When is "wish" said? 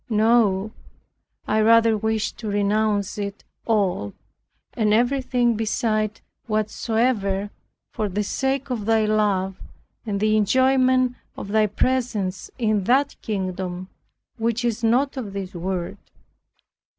1.95-2.31